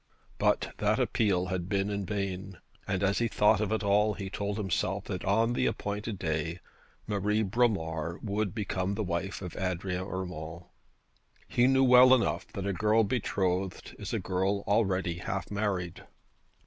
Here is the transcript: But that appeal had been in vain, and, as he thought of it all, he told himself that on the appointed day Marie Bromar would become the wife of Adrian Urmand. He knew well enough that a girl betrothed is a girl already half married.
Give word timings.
But 0.39 0.73
that 0.79 0.99
appeal 0.99 1.45
had 1.45 1.69
been 1.69 1.91
in 1.91 2.07
vain, 2.07 2.57
and, 2.87 3.03
as 3.03 3.19
he 3.19 3.27
thought 3.27 3.61
of 3.61 3.71
it 3.71 3.83
all, 3.83 4.15
he 4.15 4.31
told 4.31 4.57
himself 4.57 5.03
that 5.03 5.23
on 5.23 5.53
the 5.53 5.67
appointed 5.67 6.17
day 6.17 6.59
Marie 7.05 7.43
Bromar 7.43 8.17
would 8.23 8.55
become 8.55 8.95
the 8.95 9.03
wife 9.03 9.43
of 9.43 9.55
Adrian 9.55 10.01
Urmand. 10.07 10.63
He 11.47 11.67
knew 11.67 11.83
well 11.83 12.15
enough 12.15 12.47
that 12.53 12.65
a 12.65 12.73
girl 12.73 13.03
betrothed 13.03 13.95
is 13.99 14.11
a 14.11 14.17
girl 14.19 14.63
already 14.65 15.19
half 15.19 15.51
married. 15.51 16.03